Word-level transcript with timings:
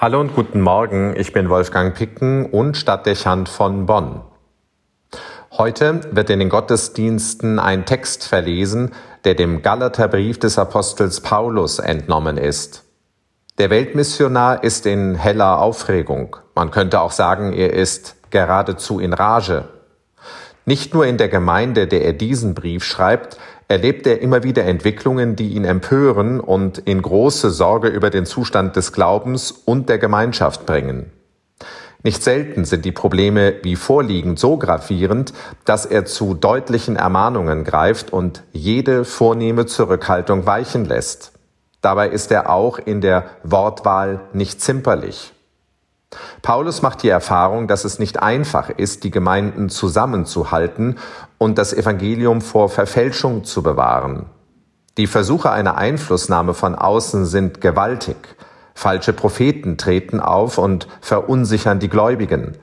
Hallo 0.00 0.18
und 0.18 0.34
guten 0.34 0.62
Morgen, 0.62 1.14
ich 1.14 1.34
bin 1.34 1.50
Wolfgang 1.50 1.94
Picken 1.94 2.46
und 2.46 2.78
Stadtdechant 2.78 3.50
von 3.50 3.84
Bonn. 3.84 4.22
Heute 5.50 6.00
wird 6.12 6.30
in 6.30 6.38
den 6.38 6.48
Gottesdiensten 6.48 7.58
ein 7.58 7.84
Text 7.84 8.26
verlesen, 8.26 8.94
der 9.24 9.34
dem 9.34 9.60
Galaterbrief 9.60 10.38
des 10.38 10.58
Apostels 10.58 11.20
Paulus 11.20 11.80
entnommen 11.80 12.38
ist. 12.38 12.84
Der 13.58 13.68
Weltmissionar 13.68 14.64
ist 14.64 14.86
in 14.86 15.16
heller 15.16 15.60
Aufregung. 15.60 16.34
Man 16.54 16.70
könnte 16.70 17.02
auch 17.02 17.12
sagen, 17.12 17.52
er 17.52 17.74
ist 17.74 18.16
geradezu 18.30 19.00
in 19.00 19.12
Rage. 19.12 19.68
Nicht 20.70 20.94
nur 20.94 21.04
in 21.04 21.16
der 21.16 21.28
Gemeinde, 21.28 21.88
der 21.88 22.04
er 22.04 22.12
diesen 22.12 22.54
Brief 22.54 22.84
schreibt, 22.84 23.38
erlebt 23.66 24.06
er 24.06 24.20
immer 24.22 24.44
wieder 24.44 24.64
Entwicklungen, 24.66 25.34
die 25.34 25.48
ihn 25.54 25.64
empören 25.64 26.38
und 26.38 26.78
in 26.78 27.02
große 27.02 27.50
Sorge 27.50 27.88
über 27.88 28.08
den 28.08 28.24
Zustand 28.24 28.76
des 28.76 28.92
Glaubens 28.92 29.50
und 29.50 29.88
der 29.88 29.98
Gemeinschaft 29.98 30.66
bringen. 30.66 31.10
Nicht 32.04 32.22
selten 32.22 32.64
sind 32.64 32.84
die 32.84 32.92
Probleme 32.92 33.54
wie 33.64 33.74
vorliegend 33.74 34.38
so 34.38 34.58
gravierend, 34.58 35.32
dass 35.64 35.86
er 35.86 36.04
zu 36.04 36.34
deutlichen 36.34 36.94
Ermahnungen 36.94 37.64
greift 37.64 38.12
und 38.12 38.44
jede 38.52 39.04
vornehme 39.04 39.66
Zurückhaltung 39.66 40.46
weichen 40.46 40.84
lässt. 40.84 41.32
Dabei 41.80 42.10
ist 42.10 42.30
er 42.30 42.48
auch 42.48 42.78
in 42.78 43.00
der 43.00 43.24
Wortwahl 43.42 44.20
nicht 44.34 44.60
zimperlich. 44.60 45.32
Paulus 46.42 46.82
macht 46.82 47.02
die 47.02 47.08
Erfahrung, 47.08 47.68
dass 47.68 47.84
es 47.84 47.98
nicht 47.98 48.20
einfach 48.20 48.70
ist, 48.70 49.04
die 49.04 49.10
Gemeinden 49.10 49.68
zusammenzuhalten 49.68 50.98
und 51.38 51.58
das 51.58 51.72
Evangelium 51.72 52.40
vor 52.40 52.68
Verfälschung 52.68 53.44
zu 53.44 53.62
bewahren. 53.62 54.26
Die 54.96 55.06
Versuche 55.06 55.50
einer 55.50 55.78
Einflussnahme 55.78 56.54
von 56.54 56.74
außen 56.74 57.26
sind 57.26 57.60
gewaltig. 57.60 58.16
Falsche 58.74 59.12
Propheten 59.12 59.76
treten 59.76 60.20
auf 60.20 60.58
und 60.58 60.88
verunsichern 61.00 61.78
die 61.78 61.88
Gläubigen. 61.88 62.58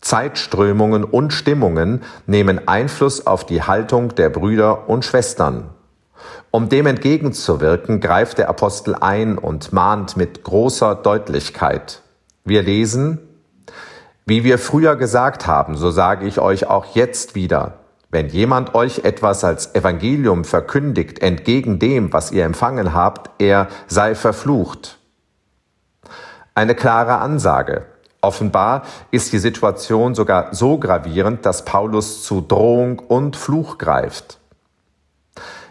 Zeitströmungen 0.00 1.04
und 1.04 1.32
Stimmungen 1.32 2.02
nehmen 2.26 2.66
Einfluss 2.68 3.26
auf 3.26 3.44
die 3.44 3.62
Haltung 3.62 4.14
der 4.14 4.30
Brüder 4.30 4.88
und 4.88 5.04
Schwestern. 5.04 5.70
Um 6.50 6.68
dem 6.68 6.86
entgegenzuwirken, 6.86 8.00
greift 8.00 8.38
der 8.38 8.48
Apostel 8.48 8.94
ein 8.94 9.38
und 9.38 9.72
mahnt 9.72 10.16
mit 10.16 10.42
großer 10.42 10.94
Deutlichkeit. 10.94 12.02
Wir 12.44 12.62
lesen, 12.62 13.18
wie 14.24 14.44
wir 14.44 14.58
früher 14.58 14.96
gesagt 14.96 15.46
haben, 15.46 15.76
so 15.76 15.90
sage 15.90 16.26
ich 16.26 16.38
euch 16.38 16.66
auch 16.66 16.94
jetzt 16.94 17.34
wieder, 17.34 17.80
wenn 18.10 18.28
jemand 18.28 18.74
euch 18.74 19.04
etwas 19.04 19.44
als 19.44 19.74
Evangelium 19.74 20.44
verkündigt 20.44 21.20
entgegen 21.20 21.78
dem, 21.78 22.12
was 22.12 22.32
ihr 22.32 22.44
empfangen 22.44 22.94
habt, 22.94 23.30
er 23.40 23.68
sei 23.86 24.14
verflucht. 24.14 24.98
Eine 26.54 26.74
klare 26.74 27.18
Ansage. 27.18 27.86
Offenbar 28.22 28.82
ist 29.10 29.32
die 29.32 29.38
Situation 29.38 30.14
sogar 30.14 30.54
so 30.54 30.78
gravierend, 30.78 31.46
dass 31.46 31.64
Paulus 31.64 32.22
zu 32.22 32.40
Drohung 32.40 32.98
und 32.98 33.36
Fluch 33.36 33.78
greift. 33.78 34.38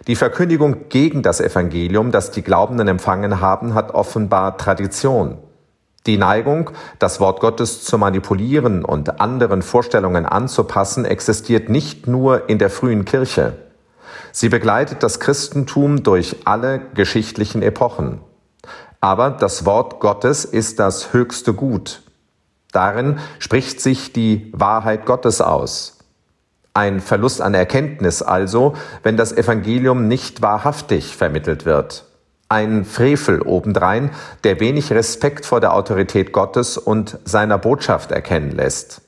Die 0.08 0.16
Verkündigung 0.16 0.90
gegen 0.90 1.22
das 1.22 1.42
Evangelium, 1.42 2.12
das 2.12 2.32
die 2.32 2.42
Glaubenden 2.42 2.88
empfangen 2.88 3.42
haben, 3.42 3.74
hat 3.74 3.94
offenbar 3.94 4.58
Tradition. 4.58 5.38
Die 6.06 6.18
Neigung, 6.18 6.72
das 6.98 7.20
Wort 7.20 7.42
Gottes 7.42 7.84
zu 7.84 7.98
manipulieren 7.98 8.86
und 8.86 9.20
anderen 9.20 9.62
Vorstellungen 9.62 10.26
anzupassen, 10.26 11.06
existiert 11.06 11.70
nicht 11.70 12.08
nur 12.08 12.50
in 12.50 12.58
der 12.58 12.70
frühen 12.70 13.06
Kirche. 13.06 13.58
Sie 14.32 14.50
begleitet 14.50 15.04
das 15.04 15.20
Christentum 15.20 16.04
durch 16.04 16.38
alle 16.46 16.80
geschichtlichen 16.94 17.62
Epochen. 17.62 18.22
Aber 19.02 19.32
das 19.32 19.66
Wort 19.66 20.00
Gottes 20.00 20.46
ist 20.46 20.80
das 20.80 21.14
höchste 21.14 21.54
Gut. 21.54 22.02
Darin 22.72 23.20
spricht 23.40 23.82
sich 23.82 24.14
die 24.14 24.52
Wahrheit 24.54 25.06
Gottes 25.06 25.42
aus. 25.42 25.98
Ein 26.74 27.00
Verlust 27.00 27.42
an 27.42 27.54
Erkenntnis 27.54 28.22
also, 28.22 28.74
wenn 29.04 29.18
das 29.18 29.32
Evangelium 29.32 30.08
nicht 30.08 30.42
wahrhaftig 30.42 31.16
vermittelt 31.18 31.66
wird. 31.66 32.06
Ein 32.52 32.84
Frevel 32.84 33.44
obendrein, 33.44 34.10
der 34.44 34.60
wenig 34.60 34.92
Respekt 34.92 35.46
vor 35.46 35.60
der 35.60 35.76
Autorität 35.76 36.32
Gottes 36.32 36.80
und 36.80 37.20
seiner 37.24 37.60
Botschaft 37.60 38.12
erkennen 38.12 38.50
lässt. 38.50 39.04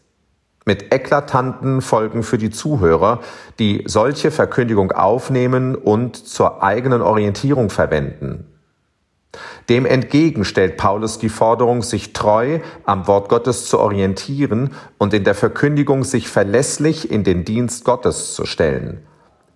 Mit 0.63 0.93
eklatanten 0.93 1.81
Folgen 1.81 2.21
für 2.21 2.37
die 2.37 2.51
Zuhörer, 2.51 3.21
die 3.57 3.83
solche 3.87 4.29
Verkündigung 4.29 4.91
aufnehmen 4.91 5.73
und 5.73 6.15
zur 6.17 6.61
eigenen 6.61 7.01
Orientierung 7.01 7.71
verwenden. 7.71 8.45
Dem 9.69 9.87
entgegen 9.87 10.45
stellt 10.45 10.77
Paulus 10.77 11.17
die 11.17 11.29
Forderung, 11.29 11.81
sich 11.81 12.13
treu 12.13 12.59
am 12.85 13.07
Wort 13.07 13.27
Gottes 13.27 13.65
zu 13.65 13.79
orientieren 13.79 14.75
und 14.99 15.15
in 15.15 15.23
der 15.23 15.33
Verkündigung 15.33 16.03
sich 16.03 16.27
verlässlich 16.27 17.09
in 17.09 17.23
den 17.23 17.43
Dienst 17.43 17.85
Gottes 17.85 18.35
zu 18.35 18.45
stellen. 18.45 19.03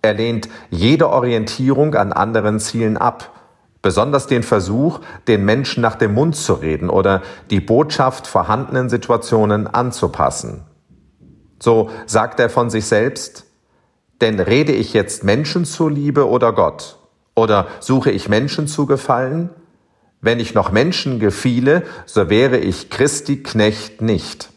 Er 0.02 0.14
lehnt 0.14 0.48
jede 0.70 1.08
Orientierung 1.08 1.94
an 1.94 2.12
anderen 2.12 2.58
Zielen 2.58 2.96
ab 2.96 3.30
Besonders 3.86 4.26
den 4.26 4.42
Versuch, 4.42 4.98
den 5.28 5.44
Menschen 5.44 5.80
nach 5.80 5.94
dem 5.94 6.12
Mund 6.12 6.34
zu 6.34 6.54
reden 6.54 6.90
oder 6.90 7.22
die 7.50 7.60
Botschaft 7.60 8.26
vorhandenen 8.26 8.88
Situationen 8.88 9.68
anzupassen. 9.68 10.64
So 11.60 11.90
sagt 12.04 12.40
er 12.40 12.50
von 12.50 12.68
sich 12.68 12.86
selbst, 12.86 13.44
denn 14.20 14.40
rede 14.40 14.72
ich 14.72 14.92
jetzt 14.92 15.22
Menschen 15.22 15.64
zuliebe 15.64 16.28
oder 16.28 16.52
Gott? 16.52 16.98
Oder 17.36 17.68
suche 17.78 18.10
ich 18.10 18.28
Menschen 18.28 18.66
zu 18.66 18.86
gefallen? 18.86 19.50
Wenn 20.20 20.40
ich 20.40 20.52
noch 20.52 20.72
Menschen 20.72 21.20
gefiele, 21.20 21.84
so 22.06 22.28
wäre 22.28 22.58
ich 22.58 22.90
Christi 22.90 23.44
Knecht 23.44 24.02
nicht. 24.02 24.50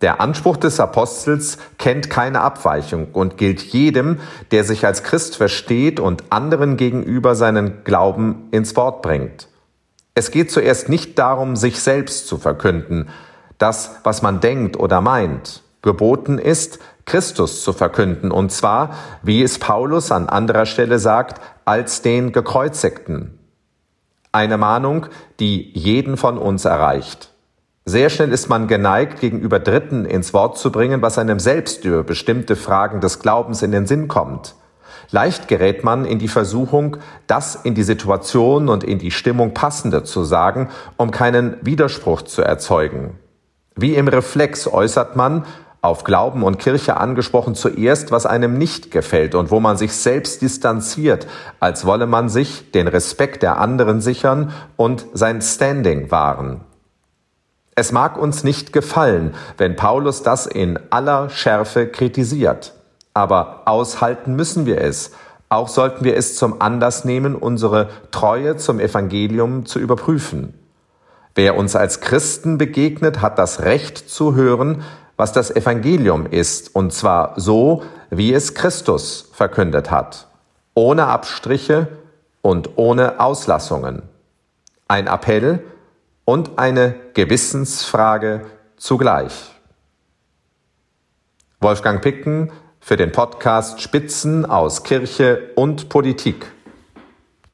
Der 0.00 0.20
Anspruch 0.20 0.56
des 0.56 0.80
Apostels 0.80 1.58
kennt 1.76 2.08
keine 2.08 2.40
Abweichung 2.40 3.08
und 3.12 3.36
gilt 3.36 3.60
jedem, 3.60 4.18
der 4.50 4.64
sich 4.64 4.86
als 4.86 5.02
Christ 5.02 5.36
versteht 5.36 6.00
und 6.00 6.24
anderen 6.30 6.78
gegenüber 6.78 7.34
seinen 7.34 7.84
Glauben 7.84 8.48
ins 8.50 8.76
Wort 8.76 9.02
bringt. 9.02 9.48
Es 10.14 10.30
geht 10.30 10.50
zuerst 10.50 10.88
nicht 10.88 11.18
darum, 11.18 11.54
sich 11.54 11.80
selbst 11.80 12.26
zu 12.26 12.38
verkünden, 12.38 13.10
das, 13.58 13.96
was 14.02 14.22
man 14.22 14.40
denkt 14.40 14.78
oder 14.78 15.02
meint. 15.02 15.62
Geboten 15.82 16.38
ist, 16.38 16.78
Christus 17.04 17.62
zu 17.62 17.72
verkünden, 17.72 18.30
und 18.30 18.52
zwar, 18.52 18.94
wie 19.22 19.42
es 19.42 19.58
Paulus 19.58 20.12
an 20.12 20.28
anderer 20.28 20.66
Stelle 20.66 20.98
sagt, 20.98 21.40
als 21.64 22.02
den 22.02 22.32
Gekreuzigten. 22.32 23.38
Eine 24.32 24.58
Mahnung, 24.58 25.06
die 25.40 25.70
jeden 25.76 26.16
von 26.16 26.38
uns 26.38 26.64
erreicht. 26.64 27.29
Sehr 27.90 28.08
schnell 28.08 28.30
ist 28.30 28.48
man 28.48 28.68
geneigt, 28.68 29.18
gegenüber 29.18 29.58
Dritten 29.58 30.04
ins 30.04 30.32
Wort 30.32 30.56
zu 30.56 30.70
bringen, 30.70 31.02
was 31.02 31.18
einem 31.18 31.40
selbst 31.40 31.84
über 31.84 32.04
bestimmte 32.04 32.54
Fragen 32.54 33.00
des 33.00 33.18
Glaubens 33.18 33.62
in 33.62 33.72
den 33.72 33.84
Sinn 33.84 34.06
kommt. 34.06 34.54
Leicht 35.10 35.48
gerät 35.48 35.82
man 35.82 36.04
in 36.04 36.20
die 36.20 36.28
Versuchung, 36.28 36.98
das 37.26 37.56
in 37.56 37.74
die 37.74 37.82
Situation 37.82 38.68
und 38.68 38.84
in 38.84 39.00
die 39.00 39.10
Stimmung 39.10 39.54
passende 39.54 40.04
zu 40.04 40.22
sagen, 40.22 40.68
um 40.98 41.10
keinen 41.10 41.56
Widerspruch 41.62 42.22
zu 42.22 42.42
erzeugen. 42.42 43.18
Wie 43.74 43.96
im 43.96 44.06
Reflex 44.06 44.68
äußert 44.68 45.16
man, 45.16 45.44
auf 45.82 46.04
Glauben 46.04 46.44
und 46.44 46.60
Kirche 46.60 46.96
angesprochen, 46.96 47.56
zuerst, 47.56 48.12
was 48.12 48.24
einem 48.24 48.56
nicht 48.56 48.92
gefällt 48.92 49.34
und 49.34 49.50
wo 49.50 49.58
man 49.58 49.76
sich 49.76 49.94
selbst 49.94 50.42
distanziert, 50.42 51.26
als 51.58 51.84
wolle 51.84 52.06
man 52.06 52.28
sich 52.28 52.70
den 52.70 52.86
Respekt 52.86 53.42
der 53.42 53.58
anderen 53.58 54.00
sichern 54.00 54.52
und 54.76 55.06
sein 55.12 55.42
Standing 55.42 56.12
wahren. 56.12 56.60
Es 57.74 57.92
mag 57.92 58.18
uns 58.18 58.44
nicht 58.44 58.72
gefallen, 58.72 59.34
wenn 59.56 59.76
Paulus 59.76 60.22
das 60.22 60.46
in 60.46 60.78
aller 60.90 61.30
Schärfe 61.30 61.86
kritisiert. 61.86 62.74
Aber 63.14 63.62
aushalten 63.66 64.34
müssen 64.34 64.66
wir 64.66 64.80
es. 64.80 65.12
Auch 65.48 65.68
sollten 65.68 66.04
wir 66.04 66.16
es 66.16 66.36
zum 66.36 66.60
Anlass 66.60 67.04
nehmen, 67.04 67.34
unsere 67.34 67.88
Treue 68.10 68.56
zum 68.56 68.78
Evangelium 68.78 69.66
zu 69.66 69.78
überprüfen. 69.78 70.54
Wer 71.34 71.56
uns 71.56 71.76
als 71.76 72.00
Christen 72.00 72.58
begegnet, 72.58 73.20
hat 73.20 73.38
das 73.38 73.62
Recht 73.62 73.98
zu 73.98 74.34
hören, 74.34 74.82
was 75.16 75.32
das 75.32 75.50
Evangelium 75.50 76.26
ist, 76.26 76.74
und 76.74 76.92
zwar 76.92 77.34
so, 77.36 77.82
wie 78.10 78.32
es 78.32 78.54
Christus 78.54 79.28
verkündet 79.32 79.90
hat, 79.90 80.28
ohne 80.74 81.06
Abstriche 81.06 81.88
und 82.42 82.70
ohne 82.76 83.20
Auslassungen. 83.20 84.02
Ein 84.88 85.06
Appell, 85.06 85.62
und 86.30 86.60
eine 86.60 86.94
Gewissensfrage 87.14 88.46
zugleich. 88.76 89.50
Wolfgang 91.58 92.00
Picken 92.00 92.52
für 92.78 92.96
den 92.96 93.10
Podcast 93.10 93.80
Spitzen 93.80 94.46
aus 94.46 94.84
Kirche 94.84 95.50
und 95.56 95.88
Politik. 95.88 96.46